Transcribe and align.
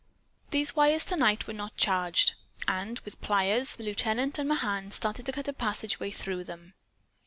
These 0.49 0.75
wires, 0.75 1.05
to 1.05 1.15
night, 1.15 1.45
were 1.45 1.53
not 1.53 1.77
charged. 1.77 2.33
And, 2.67 2.97
with 3.01 3.21
pliers, 3.21 3.75
the 3.75 3.83
lieutenant 3.83 4.39
and 4.39 4.49
Mahan 4.49 4.89
started 4.91 5.27
to 5.27 5.31
cut 5.31 5.47
a 5.47 5.53
passageway 5.53 6.09
through 6.09 6.45
them. 6.45 6.73